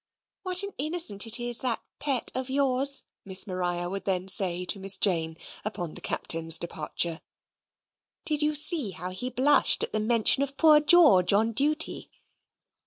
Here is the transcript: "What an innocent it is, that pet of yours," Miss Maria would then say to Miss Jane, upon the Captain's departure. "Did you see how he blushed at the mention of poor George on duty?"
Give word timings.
"What 0.41 0.63
an 0.63 0.73
innocent 0.79 1.27
it 1.27 1.39
is, 1.39 1.59
that 1.59 1.83
pet 1.99 2.31
of 2.33 2.49
yours," 2.49 3.03
Miss 3.23 3.45
Maria 3.45 3.87
would 3.87 4.05
then 4.05 4.27
say 4.27 4.65
to 4.65 4.79
Miss 4.79 4.97
Jane, 4.97 5.37
upon 5.63 5.93
the 5.93 6.01
Captain's 6.01 6.57
departure. 6.57 7.21
"Did 8.25 8.41
you 8.41 8.55
see 8.55 8.93
how 8.93 9.11
he 9.11 9.29
blushed 9.29 9.83
at 9.83 9.93
the 9.93 9.99
mention 9.99 10.41
of 10.41 10.57
poor 10.57 10.79
George 10.79 11.33
on 11.33 11.51
duty?" 11.51 12.09